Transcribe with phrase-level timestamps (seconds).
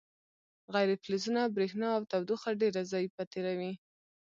[0.73, 3.73] غیر فلزونه برېښنا او تودوخه ډیره ضعیفه تیروي.